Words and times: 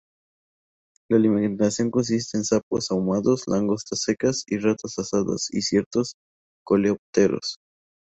La 1.11 1.17
alimentación 1.17 1.91
consiste 1.91 2.35
en 2.35 2.43
sapos 2.43 2.89
ahumados, 2.89 3.43
langostas 3.45 4.01
secas, 4.01 4.43
ratas 4.49 4.97
asadas 4.97 5.45
y 5.53 5.61
ciertos 5.61 6.15
coleópteros. 6.65 7.59